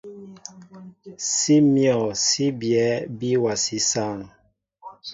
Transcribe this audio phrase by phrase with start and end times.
[1.31, 4.19] Sí myɔ̂ sí ipí byɛ̂ ḿbí awasí sááŋ.